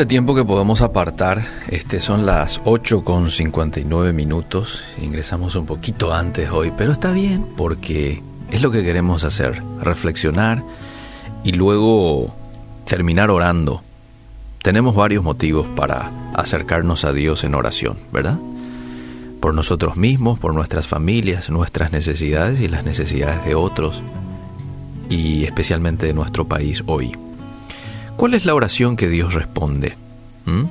este 0.00 0.08
tiempo 0.08 0.34
que 0.34 0.46
podemos 0.46 0.80
apartar, 0.80 1.44
este 1.68 2.00
son 2.00 2.24
las 2.24 2.62
8 2.64 3.04
con 3.04 3.30
59 3.30 4.14
minutos. 4.14 4.82
Ingresamos 4.98 5.56
un 5.56 5.66
poquito 5.66 6.14
antes 6.14 6.48
hoy, 6.50 6.72
pero 6.74 6.90
está 6.90 7.12
bien 7.12 7.44
porque 7.54 8.22
es 8.50 8.62
lo 8.62 8.70
que 8.70 8.82
queremos 8.82 9.24
hacer, 9.24 9.62
reflexionar 9.82 10.64
y 11.44 11.52
luego 11.52 12.34
terminar 12.86 13.28
orando. 13.28 13.82
Tenemos 14.62 14.96
varios 14.96 15.22
motivos 15.22 15.66
para 15.76 16.10
acercarnos 16.32 17.04
a 17.04 17.12
Dios 17.12 17.44
en 17.44 17.54
oración, 17.54 17.98
¿verdad? 18.10 18.38
Por 19.38 19.52
nosotros 19.52 19.98
mismos, 19.98 20.38
por 20.38 20.54
nuestras 20.54 20.88
familias, 20.88 21.50
nuestras 21.50 21.92
necesidades 21.92 22.58
y 22.60 22.68
las 22.68 22.86
necesidades 22.86 23.44
de 23.44 23.54
otros, 23.54 24.00
y 25.10 25.44
especialmente 25.44 26.06
de 26.06 26.14
nuestro 26.14 26.48
país 26.48 26.82
hoy. 26.86 27.12
¿Cuál 28.20 28.34
es 28.34 28.44
la 28.44 28.54
oración 28.54 28.96
que 28.96 29.08
Dios 29.08 29.32
responde? 29.32 29.96
¿Mm? 30.44 30.64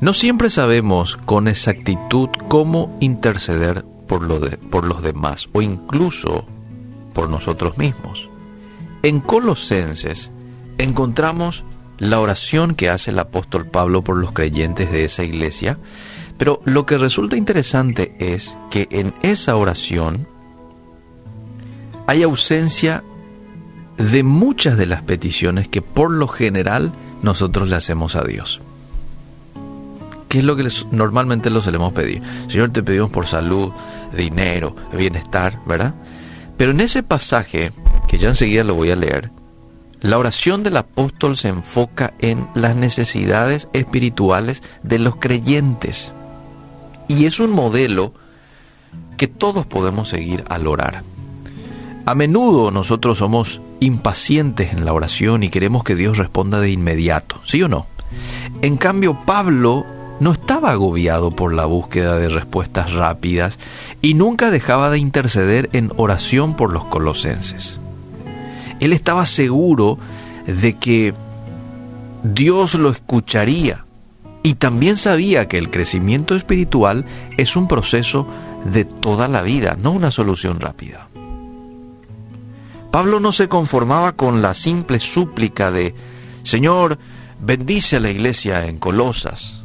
No 0.00 0.12
siempre 0.12 0.50
sabemos 0.50 1.16
con 1.24 1.46
exactitud 1.46 2.30
cómo 2.48 2.96
interceder 2.98 3.84
por, 4.08 4.58
por 4.70 4.84
los 4.84 5.02
demás 5.02 5.48
o 5.52 5.62
incluso 5.62 6.46
por 7.12 7.30
nosotros 7.30 7.78
mismos. 7.78 8.28
En 9.04 9.20
Colosenses 9.20 10.32
encontramos 10.78 11.62
la 11.98 12.18
oración 12.18 12.74
que 12.74 12.90
hace 12.90 13.12
el 13.12 13.20
apóstol 13.20 13.64
Pablo 13.64 14.02
por 14.02 14.16
los 14.16 14.32
creyentes 14.32 14.90
de 14.90 15.04
esa 15.04 15.22
iglesia, 15.22 15.78
pero 16.38 16.60
lo 16.64 16.86
que 16.86 16.98
resulta 16.98 17.36
interesante 17.36 18.16
es 18.18 18.58
que 18.72 18.88
en 18.90 19.14
esa 19.22 19.54
oración 19.54 20.26
hay 22.08 22.24
ausencia 22.24 23.04
de 23.98 24.22
muchas 24.22 24.78
de 24.78 24.86
las 24.86 25.02
peticiones 25.02 25.68
que 25.68 25.82
por 25.82 26.10
lo 26.10 26.28
general 26.28 26.92
nosotros 27.22 27.68
le 27.68 27.76
hacemos 27.76 28.16
a 28.16 28.22
Dios. 28.22 28.60
¿Qué 30.28 30.38
es 30.38 30.44
lo 30.44 30.56
que 30.56 30.68
normalmente 30.92 31.50
lo 31.50 31.62
solemos 31.62 31.92
pedir? 31.92 32.22
Señor, 32.48 32.70
te 32.70 32.82
pedimos 32.82 33.10
por 33.10 33.26
salud, 33.26 33.72
dinero, 34.16 34.76
bienestar, 34.92 35.58
¿verdad? 35.66 35.94
Pero 36.56 36.72
en 36.72 36.80
ese 36.80 37.02
pasaje, 37.02 37.72
que 38.08 38.18
ya 38.18 38.28
enseguida 38.28 38.62
lo 38.62 38.74
voy 38.74 38.90
a 38.90 38.96
leer, 38.96 39.30
la 40.00 40.18
oración 40.18 40.62
del 40.62 40.76
apóstol 40.76 41.36
se 41.36 41.48
enfoca 41.48 42.14
en 42.20 42.46
las 42.54 42.76
necesidades 42.76 43.68
espirituales 43.72 44.62
de 44.82 44.98
los 44.98 45.16
creyentes. 45.16 46.14
Y 47.08 47.24
es 47.24 47.40
un 47.40 47.50
modelo 47.50 48.12
que 49.16 49.26
todos 49.26 49.66
podemos 49.66 50.08
seguir 50.08 50.44
al 50.48 50.66
orar. 50.66 51.02
A 52.06 52.14
menudo 52.14 52.70
nosotros 52.70 53.18
somos 53.18 53.60
impacientes 53.80 54.72
en 54.72 54.84
la 54.84 54.92
oración 54.92 55.42
y 55.42 55.50
queremos 55.50 55.84
que 55.84 55.94
Dios 55.94 56.18
responda 56.18 56.60
de 56.60 56.70
inmediato, 56.70 57.40
¿sí 57.44 57.62
o 57.62 57.68
no? 57.68 57.86
En 58.62 58.76
cambio, 58.76 59.18
Pablo 59.24 59.86
no 60.20 60.32
estaba 60.32 60.72
agobiado 60.72 61.30
por 61.30 61.54
la 61.54 61.64
búsqueda 61.64 62.18
de 62.18 62.28
respuestas 62.28 62.92
rápidas 62.92 63.58
y 64.02 64.14
nunca 64.14 64.50
dejaba 64.50 64.90
de 64.90 64.98
interceder 64.98 65.70
en 65.72 65.92
oración 65.96 66.54
por 66.54 66.72
los 66.72 66.84
colosenses. 66.84 67.78
Él 68.80 68.92
estaba 68.92 69.26
seguro 69.26 69.98
de 70.46 70.76
que 70.76 71.14
Dios 72.22 72.74
lo 72.74 72.90
escucharía 72.90 73.84
y 74.42 74.54
también 74.54 74.96
sabía 74.96 75.46
que 75.46 75.58
el 75.58 75.70
crecimiento 75.70 76.34
espiritual 76.34 77.04
es 77.36 77.56
un 77.56 77.68
proceso 77.68 78.26
de 78.72 78.84
toda 78.84 79.28
la 79.28 79.42
vida, 79.42 79.76
no 79.80 79.92
una 79.92 80.10
solución 80.10 80.58
rápida. 80.60 81.08
Pablo 82.90 83.20
no 83.20 83.32
se 83.32 83.48
conformaba 83.48 84.12
con 84.12 84.40
la 84.40 84.54
simple 84.54 84.98
súplica 85.00 85.70
de, 85.70 85.94
Señor, 86.42 86.98
bendice 87.40 87.96
a 87.96 88.00
la 88.00 88.10
iglesia 88.10 88.66
en 88.66 88.78
Colosas. 88.78 89.62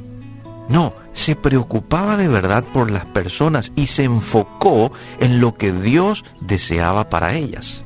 No, 0.68 0.94
se 1.14 1.36
preocupaba 1.36 2.18
de 2.18 2.28
verdad 2.28 2.64
por 2.64 2.92
las 2.92 3.06
personas 3.06 3.72
y 3.76 3.88
se 3.88 4.04
enfocó 4.04 4.92
en 5.20 5.40
lo 5.40 5.56
que 5.56 5.72
Dios 5.72 6.26
deseaba 6.42 7.10
para 7.10 7.34
ellas, 7.34 7.84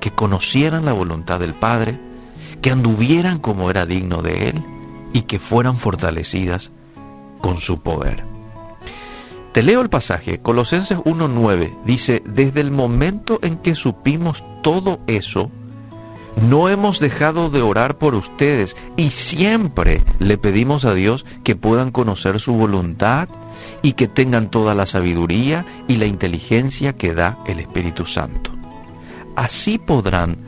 que 0.00 0.10
conocieran 0.10 0.84
la 0.84 0.92
voluntad 0.92 1.40
del 1.40 1.54
Padre, 1.54 2.00
que 2.60 2.70
anduvieran 2.70 3.38
como 3.38 3.70
era 3.70 3.86
digno 3.86 4.22
de 4.22 4.50
Él 4.50 4.62
y 5.12 5.22
que 5.22 5.38
fueran 5.38 5.76
fortalecidas 5.76 6.70
con 7.40 7.58
su 7.58 7.80
poder. 7.80 8.31
Te 9.52 9.62
leo 9.62 9.82
el 9.82 9.90
pasaje, 9.90 10.38
Colosenses 10.38 10.96
1.9, 10.98 11.74
dice, 11.84 12.22
desde 12.24 12.62
el 12.62 12.70
momento 12.70 13.38
en 13.42 13.58
que 13.58 13.74
supimos 13.74 14.42
todo 14.62 15.00
eso, 15.06 15.50
no 16.48 16.70
hemos 16.70 17.00
dejado 17.00 17.50
de 17.50 17.60
orar 17.60 17.98
por 17.98 18.14
ustedes 18.14 18.78
y 18.96 19.10
siempre 19.10 20.00
le 20.18 20.38
pedimos 20.38 20.86
a 20.86 20.94
Dios 20.94 21.26
que 21.44 21.54
puedan 21.54 21.90
conocer 21.90 22.40
su 22.40 22.54
voluntad 22.54 23.28
y 23.82 23.92
que 23.92 24.08
tengan 24.08 24.50
toda 24.50 24.74
la 24.74 24.86
sabiduría 24.86 25.66
y 25.86 25.96
la 25.96 26.06
inteligencia 26.06 26.94
que 26.94 27.12
da 27.12 27.38
el 27.46 27.60
Espíritu 27.60 28.06
Santo. 28.06 28.52
Así 29.36 29.76
podrán 29.78 30.38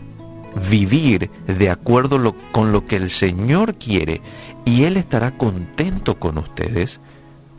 vivir 0.70 1.30
de 1.46 1.68
acuerdo 1.68 2.34
con 2.52 2.72
lo 2.72 2.86
que 2.86 2.96
el 2.96 3.10
Señor 3.10 3.74
quiere 3.74 4.22
y 4.64 4.84
Él 4.84 4.96
estará 4.96 5.36
contento 5.36 6.18
con 6.18 6.38
ustedes 6.38 7.00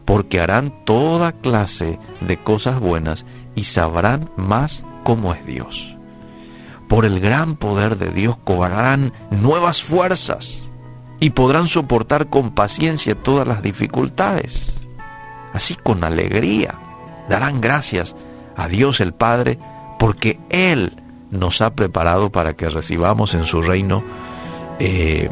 porque 0.06 0.40
harán 0.40 0.72
toda 0.86 1.32
clase 1.32 2.00
de 2.22 2.38
cosas 2.38 2.80
buenas 2.80 3.26
y 3.56 3.66
sabrán 3.66 4.30
más 4.38 4.84
cómo 5.04 5.34
es 5.34 5.46
Dios. 5.46 5.96
Por 6.88 7.06
el 7.06 7.20
gran 7.20 7.56
poder 7.56 7.98
de 7.98 8.12
Dios 8.12 8.38
cobrarán 8.44 9.12
nuevas 9.32 9.82
fuerzas 9.82 10.70
y 11.20 11.32
podrán 11.32 11.68
soportar 11.68 12.28
con 12.28 12.52
paciencia 12.52 13.16
todas 13.16 13.48
las 13.48 13.64
dificultades. 13.64 14.76
Así 15.54 15.76
con 15.76 16.04
alegría 16.04 16.76
darán 17.28 17.62
gracias 17.62 18.16
a 18.56 18.68
Dios 18.68 19.02
el 19.02 19.14
Padre 19.14 19.58
porque 19.98 20.40
Él 20.50 21.02
nos 21.32 21.62
ha 21.62 21.74
preparado 21.74 22.32
para 22.32 22.56
que 22.56 22.70
recibamos 22.70 23.34
en 23.34 23.46
su 23.46 23.62
reino 23.62 24.04
eh, 24.80 25.30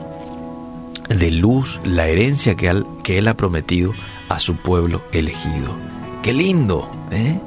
de 1.09 1.31
luz 1.31 1.79
la 1.83 2.07
herencia 2.07 2.55
que 2.55 2.69
él, 2.69 2.85
que 3.03 3.17
él 3.17 3.27
ha 3.27 3.35
prometido 3.35 3.93
a 4.33 4.39
su 4.39 4.55
pueblo 4.57 5.01
elegido. 5.11 5.75
Qué 6.21 6.33
lindo, 6.33 6.89
¿eh? 7.11 7.39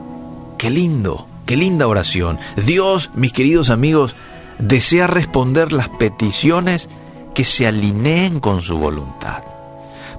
Qué 0.58 0.70
lindo, 0.70 1.26
qué 1.44 1.56
linda 1.56 1.88
oración. 1.88 2.38
Dios, 2.64 3.10
mis 3.14 3.32
queridos 3.32 3.70
amigos, 3.70 4.14
desea 4.58 5.06
responder 5.06 5.72
las 5.72 5.88
peticiones 5.88 6.88
que 7.34 7.44
se 7.44 7.66
alineen 7.66 8.40
con 8.40 8.62
su 8.62 8.78
voluntad. 8.78 9.42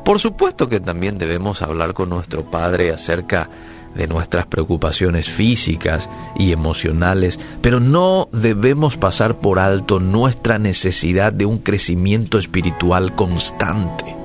Por 0.03 0.19
supuesto 0.19 0.69
que 0.69 0.79
también 0.79 1.17
debemos 1.17 1.61
hablar 1.61 1.93
con 1.93 2.09
nuestro 2.09 2.43
Padre 2.43 2.91
acerca 2.91 3.49
de 3.95 4.07
nuestras 4.07 4.45
preocupaciones 4.45 5.29
físicas 5.29 6.09
y 6.37 6.51
emocionales, 6.51 7.39
pero 7.61 7.79
no 7.79 8.29
debemos 8.31 8.97
pasar 8.97 9.37
por 9.37 9.59
alto 9.59 9.99
nuestra 9.99 10.59
necesidad 10.59 11.33
de 11.33 11.45
un 11.45 11.57
crecimiento 11.57 12.37
espiritual 12.37 13.15
constante. 13.15 14.16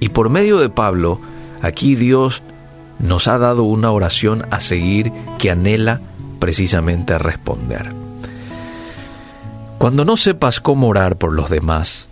Y 0.00 0.10
por 0.10 0.30
medio 0.30 0.58
de 0.58 0.68
Pablo, 0.68 1.20
aquí 1.62 1.94
Dios 1.94 2.42
nos 2.98 3.28
ha 3.28 3.38
dado 3.38 3.64
una 3.64 3.90
oración 3.90 4.44
a 4.50 4.60
seguir 4.60 5.12
que 5.38 5.50
anhela 5.50 6.00
precisamente 6.38 7.18
responder. 7.18 7.92
Cuando 9.78 10.04
no 10.04 10.16
sepas 10.16 10.60
cómo 10.60 10.88
orar 10.88 11.16
por 11.16 11.32
los 11.32 11.50
demás, 11.50 12.08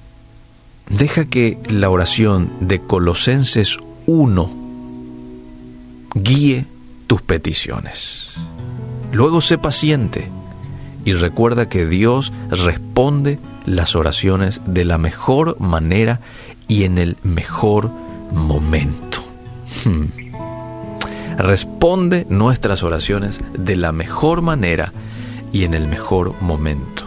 deja 0.89 1.25
que 1.25 1.59
la 1.69 1.91
oración 1.91 2.51
de 2.61 2.81
Colosenses 2.81 3.77
1 4.07 4.51
guíe 6.15 6.67
tus 7.07 7.22
peticiones. 7.22 8.31
Luego 9.13 9.41
sé 9.41 9.59
paciente 9.59 10.31
y 11.05 11.15
recuerda 11.15 11.69
que 11.69 11.87
Dios 11.87 12.33
responde 12.51 13.39
las 13.65 13.97
oraciones 13.97 14.60
de 14.66 14.84
la 14.84 14.99
mejor 14.99 15.57
manera 15.60 16.21
y 16.68 16.84
en 16.84 16.98
el 16.98 17.16
mejor 17.22 17.91
momento. 18.33 19.18
Hmm. 19.84 20.07
Responde 21.39 22.27
nuestras 22.28 22.83
oraciones 22.83 23.41
de 23.57 23.77
la 23.77 23.92
mejor 23.92 24.42
manera 24.42 24.92
y 25.53 25.65
en 25.65 25.74
el 25.74 25.86
mejor 25.86 26.34
momento. 26.41 27.04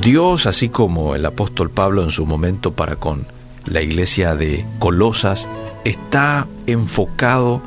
Dios, 0.00 0.46
así 0.46 0.68
como 0.68 1.14
el 1.14 1.24
apóstol 1.24 1.70
Pablo 1.70 2.02
en 2.02 2.10
su 2.10 2.26
momento 2.26 2.72
para 2.72 2.96
con 2.96 3.26
la 3.64 3.80
iglesia 3.80 4.34
de 4.34 4.64
Colosas, 4.78 5.46
está 5.84 6.46
enfocado 6.66 7.62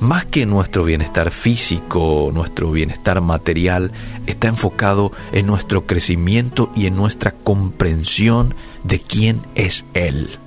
más 0.00 0.26
que 0.26 0.46
nuestro 0.46 0.84
bienestar 0.84 1.30
físico, 1.30 2.30
nuestro 2.34 2.70
bienestar 2.72 3.20
material, 3.20 3.92
está 4.26 4.48
enfocado 4.48 5.12
en 5.32 5.46
nuestro 5.46 5.86
crecimiento 5.86 6.70
y 6.74 6.86
en 6.86 6.96
nuestra 6.96 7.30
comprensión 7.30 8.54
de 8.82 9.00
quién 9.00 9.40
es 9.54 9.84
Él. 9.94 10.38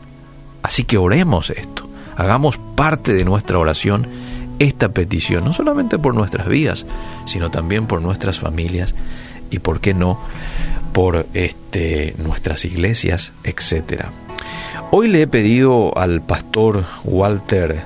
Así 0.65 0.83
que 0.83 0.97
oremos 0.97 1.51
esto, 1.51 1.87
hagamos 2.17 2.57
parte 2.57 3.13
de 3.13 3.23
nuestra 3.23 3.59
oración 3.59 4.07
esta 4.57 4.89
petición, 4.89 5.45
no 5.45 5.53
solamente 5.53 5.99
por 5.99 6.15
nuestras 6.15 6.47
vidas, 6.47 6.87
sino 7.27 7.51
también 7.51 7.85
por 7.85 8.01
nuestras 8.01 8.39
familias 8.39 8.95
y, 9.51 9.59
por 9.59 9.79
qué 9.79 9.93
no, 9.93 10.19
por 10.91 11.27
este, 11.35 12.15
nuestras 12.17 12.65
iglesias, 12.65 13.31
etc. 13.43 14.05
Hoy 14.89 15.07
le 15.07 15.21
he 15.21 15.27
pedido 15.27 15.95
al 15.95 16.23
pastor 16.23 16.83
Walter 17.03 17.83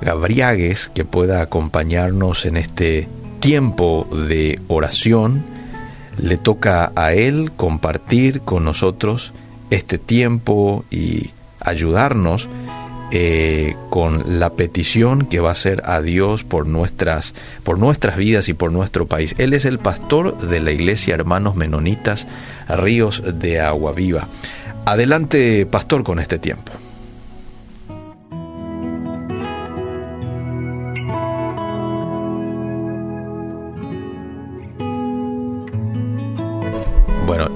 Gabriagues 0.00 0.88
que 0.94 1.04
pueda 1.04 1.42
acompañarnos 1.42 2.46
en 2.46 2.56
este 2.56 3.06
tiempo 3.40 4.08
de 4.10 4.62
oración. 4.68 5.44
Le 6.16 6.38
toca 6.38 6.90
a 6.96 7.12
él 7.12 7.52
compartir 7.54 8.40
con 8.40 8.64
nosotros 8.64 9.34
este 9.68 9.98
tiempo 9.98 10.86
y 10.90 11.33
ayudarnos 11.64 12.48
eh, 13.10 13.76
con 13.90 14.40
la 14.40 14.54
petición 14.54 15.26
que 15.26 15.40
va 15.40 15.52
a 15.52 15.54
ser 15.54 15.82
a 15.84 16.00
Dios 16.00 16.42
por 16.42 16.66
nuestras, 16.66 17.34
por 17.62 17.78
nuestras 17.78 18.16
vidas 18.16 18.48
y 18.48 18.54
por 18.54 18.72
nuestro 18.72 19.06
país. 19.06 19.34
Él 19.38 19.52
es 19.52 19.64
el 19.64 19.78
pastor 19.78 20.36
de 20.38 20.60
la 20.60 20.72
iglesia 20.72 21.14
Hermanos 21.14 21.54
Menonitas 21.54 22.26
Ríos 22.68 23.22
de 23.38 23.60
Agua 23.60 23.92
Viva. 23.92 24.28
Adelante, 24.84 25.66
pastor, 25.66 26.02
con 26.02 26.18
este 26.18 26.38
tiempo. 26.38 26.72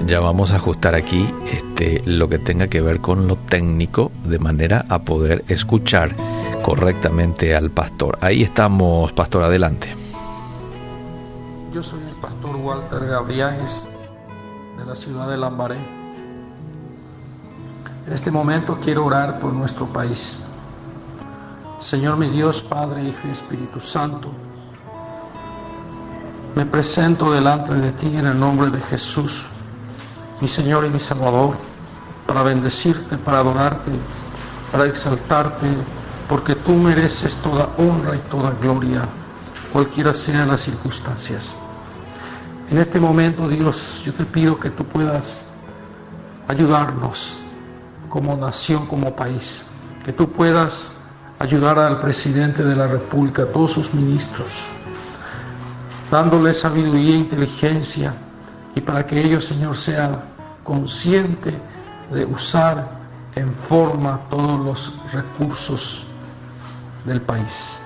Ya 0.07 0.21
vamos 0.21 0.53
a 0.53 0.57
ajustar 0.57 0.95
aquí 0.95 1.29
este, 1.53 2.03
lo 2.05 2.29
que 2.29 2.39
tenga 2.39 2.69
que 2.69 2.81
ver 2.81 3.01
con 3.01 3.27
lo 3.27 3.37
técnico 3.37 4.11
de 4.25 4.39
manera 4.39 4.85
a 4.89 5.01
poder 5.01 5.45
escuchar 5.49 6.15
correctamente 6.63 7.55
al 7.55 7.71
pastor. 7.71 8.19
Ahí 8.21 8.43
estamos, 8.43 9.13
pastor, 9.13 9.43
adelante. 9.43 9.95
Yo 11.73 11.83
soy 11.83 12.01
el 12.09 12.15
pastor 12.17 12.57
Walter 12.57 13.07
Gabriáez 13.07 13.89
de 14.79 14.85
la 14.85 14.95
ciudad 14.95 15.29
de 15.29 15.37
Lambaré. 15.37 15.77
En 18.07 18.13
este 18.13 18.31
momento 18.31 18.79
quiero 18.83 19.05
orar 19.05 19.39
por 19.39 19.53
nuestro 19.53 19.87
país. 19.87 20.39
Señor 21.81 22.17
mi 22.17 22.29
Dios, 22.29 22.63
Padre, 22.63 23.05
Hijo 23.05 23.29
y 23.29 23.31
Espíritu 23.31 23.81
Santo, 23.81 24.33
me 26.57 26.67
presento 26.67 27.31
delante 27.33 27.75
de 27.75 27.93
ti 27.93 28.17
en 28.17 28.27
el 28.27 28.41
nombre 28.41 28.71
de 28.71 28.81
Jesús 28.81 29.47
mi 30.41 30.49
Señor 30.49 30.85
y 30.87 30.91
mi 30.91 31.01
Salvador, 31.01 31.57
para 32.27 32.43
bendecirte, 32.43 33.17
para 33.17 33.41
adorarte, 33.41 33.91
para 34.71 34.87
exaltarte, 34.87 35.67
porque 36.29 36.55
tú 36.55 36.75
mereces 36.75 37.35
toda 37.37 37.71
honra 37.79 38.15
y 38.15 38.19
toda 38.31 38.51
gloria, 38.61 39.03
cualquiera 39.73 40.15
sean 40.15 40.49
las 40.49 40.61
circunstancias. 40.61 41.53
En 42.71 42.79
este 42.79 43.01
momento, 43.01 43.49
Dios, 43.49 44.03
yo 44.05 44.13
te 44.13 44.25
pido 44.25 44.61
que 44.61 44.71
tú 44.71 44.85
puedas 44.85 45.51
ayudarnos 46.47 47.39
como 48.09 48.37
nación, 48.37 48.87
como 48.87 49.17
país, 49.17 49.67
que 50.05 50.13
tú 50.13 50.31
puedas 50.31 50.97
ayudar 51.39 51.79
al 51.79 52.01
presidente 52.01 52.63
de 52.63 52.77
la 52.77 52.87
República, 52.87 53.43
a 53.43 53.47
todos 53.47 53.73
sus 53.73 53.95
ministros, 53.95 54.67
dándole 56.11 56.53
sabiduría 56.53 57.15
e 57.15 57.19
inteligencia 57.19 58.15
y 58.75 58.81
para 58.81 59.07
que 59.07 59.21
ellos, 59.21 59.45
Señor, 59.47 59.77
sean 59.77 60.21
conscientes 60.63 61.55
de 62.13 62.25
usar 62.25 62.89
en 63.35 63.55
forma 63.55 64.21
todos 64.31 64.61
los 64.61 65.13
recursos 65.13 66.05
del 67.05 67.21
país. 67.21 67.79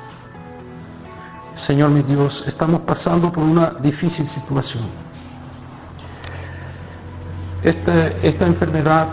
Señor 1.56 1.90
mi 1.90 2.02
Dios, 2.02 2.44
estamos 2.46 2.81
pasando 2.81 3.31
por 3.31 3.44
una 3.44 3.70
difícil 3.70 4.26
situación. 4.26 4.82
Esta, 7.62 8.08
esta 8.23 8.46
enfermedad, 8.46 9.08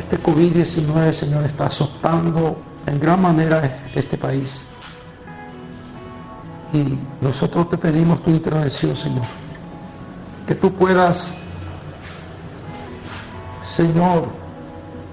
este 0.00 0.20
COVID-19, 0.20 1.12
Señor, 1.12 1.44
está 1.44 1.66
azotando 1.66 2.60
en 2.86 2.98
gran 2.98 3.22
manera 3.22 3.84
este 3.94 4.16
país. 4.16 4.68
Y 6.72 6.98
nosotros 7.20 7.70
te 7.70 7.78
pedimos 7.78 8.22
tu 8.22 8.30
intervención, 8.30 8.96
Señor 8.96 9.47
que 10.48 10.54
tú 10.54 10.72
puedas, 10.72 11.34
Señor, 13.62 14.30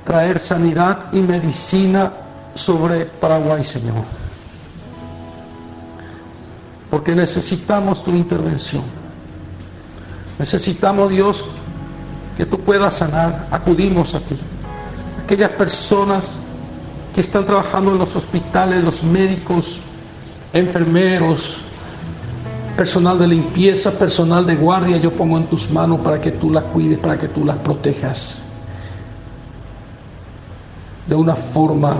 traer 0.05 0.39
sanidad 0.39 1.11
y 1.11 1.19
medicina 1.19 2.13
sobre 2.53 3.03
Paraguay, 3.03 3.61
Señor. 3.65 4.05
Porque 6.89 7.13
necesitamos 7.13 8.01
tu 8.01 8.11
intervención. 8.11 8.83
Necesitamos, 10.39 11.09
Dios, 11.09 11.43
que 12.37 12.45
tú 12.45 12.57
puedas 12.61 12.93
sanar. 12.93 13.49
Acudimos 13.51 14.15
a 14.15 14.21
ti. 14.21 14.37
Aquellas 15.25 15.49
personas 15.49 16.43
que 17.13 17.19
están 17.19 17.45
trabajando 17.45 17.91
en 17.91 17.97
los 17.97 18.15
hospitales, 18.15 18.85
los 18.85 19.03
médicos, 19.03 19.81
enfermeros, 20.53 21.57
personal 22.75 23.17
de 23.17 23.27
limpieza, 23.27 23.91
personal 23.91 24.45
de 24.45 24.55
guardia, 24.55 24.97
yo 24.97 25.11
pongo 25.11 25.37
en 25.37 25.45
tus 25.45 25.71
manos 25.71 26.01
para 26.01 26.19
que 26.19 26.31
tú 26.31 26.51
las 26.51 26.63
cuides, 26.65 26.99
para 26.99 27.17
que 27.17 27.27
tú 27.27 27.45
las 27.45 27.57
protejas. 27.57 28.43
De 31.07 31.15
una 31.15 31.35
forma, 31.35 31.95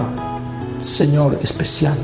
Señor, 0.80 1.38
especial. 1.42 1.96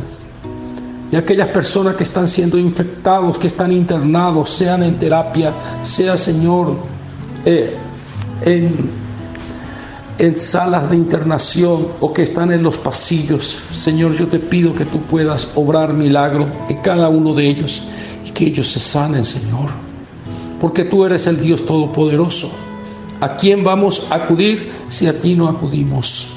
Y 1.10 1.16
aquellas 1.16 1.48
personas 1.48 1.96
que 1.96 2.04
están 2.04 2.26
siendo 2.26 2.56
infectados, 2.56 3.36
que 3.36 3.46
están 3.46 3.70
internados, 3.70 4.50
sean 4.50 4.82
en 4.82 4.98
terapia, 4.98 5.52
sea, 5.82 6.16
Señor, 6.16 6.74
eh, 7.44 7.76
en, 8.40 8.90
en 10.18 10.36
salas 10.36 10.90
de 10.90 10.96
internación 10.96 11.88
o 12.00 12.12
que 12.12 12.22
están 12.22 12.52
en 12.52 12.62
los 12.62 12.76
pasillos. 12.76 13.58
Señor, 13.72 14.14
yo 14.14 14.28
te 14.28 14.38
pido 14.38 14.74
que 14.74 14.84
tú 14.84 15.00
puedas 15.02 15.48
obrar 15.54 15.92
milagro 15.92 16.46
en 16.68 16.76
cada 16.78 17.08
uno 17.08 17.34
de 17.34 17.48
ellos 17.48 17.82
que 18.32 18.46
ellos 18.46 18.70
se 18.70 18.80
sanen, 18.80 19.24
Señor. 19.24 19.70
Porque 20.60 20.84
tú 20.84 21.04
eres 21.04 21.26
el 21.26 21.40
Dios 21.40 21.66
Todopoderoso. 21.66 22.50
¿A 23.20 23.36
quién 23.36 23.62
vamos 23.62 24.08
a 24.10 24.16
acudir 24.16 24.70
si 24.88 25.06
a 25.06 25.20
ti 25.20 25.34
no 25.34 25.48
acudimos? 25.48 26.28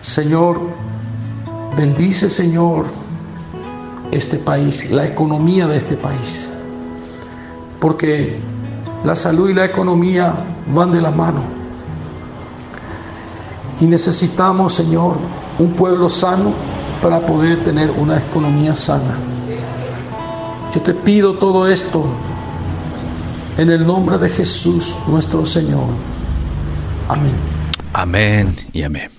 Señor, 0.00 0.60
bendice, 1.76 2.28
Señor, 2.28 2.86
este 4.10 4.38
país, 4.38 4.90
la 4.90 5.06
economía 5.06 5.66
de 5.66 5.76
este 5.76 5.96
país. 5.96 6.52
Porque 7.80 8.38
la 9.04 9.14
salud 9.14 9.48
y 9.48 9.54
la 9.54 9.64
economía 9.64 10.34
van 10.74 10.92
de 10.92 11.00
la 11.00 11.10
mano. 11.10 11.57
Y 13.80 13.86
necesitamos, 13.86 14.74
Señor, 14.74 15.16
un 15.58 15.72
pueblo 15.72 16.08
sano 16.08 16.52
para 17.02 17.20
poder 17.20 17.62
tener 17.64 17.90
una 17.90 18.18
economía 18.18 18.74
sana. 18.74 19.16
Yo 20.74 20.80
te 20.82 20.94
pido 20.94 21.34
todo 21.34 21.66
esto 21.66 22.04
en 23.56 23.70
el 23.70 23.86
nombre 23.86 24.18
de 24.18 24.30
Jesús 24.30 24.96
nuestro 25.06 25.46
Señor. 25.46 25.86
Amén. 27.08 27.34
Amén 27.92 28.56
y 28.72 28.82
amén. 28.82 29.17